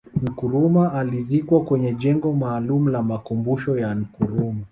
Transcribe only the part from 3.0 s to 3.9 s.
makumbusho